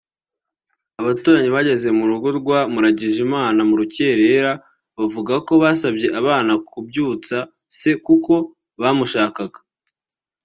[1.01, 4.51] Abaturanyi bageze mu rugo rwa Muragijimana mu rukererera
[4.97, 7.37] bavuga ko basabye abana kubyutsa
[7.79, 8.33] se kuko
[8.81, 9.57] bamushakaga